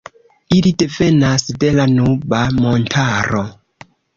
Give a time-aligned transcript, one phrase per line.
[0.55, 3.45] Ili devenas de la Nuba-montaro.